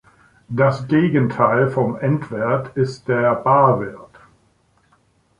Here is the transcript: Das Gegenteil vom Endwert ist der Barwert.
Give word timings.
Das 0.49 0.87
Gegenteil 0.87 1.69
vom 1.69 1.95
Endwert 1.95 2.75
ist 2.75 3.07
der 3.07 3.35
Barwert. 3.35 4.19